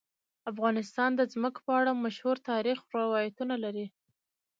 افغانستان 0.51 1.11
د 1.15 1.21
ځمکه 1.33 1.59
په 1.65 1.71
اړه 1.79 1.91
مشهور 2.05 2.37
تاریخی 2.49 2.85
روایتونه 2.99 3.55
لري. 3.63 3.87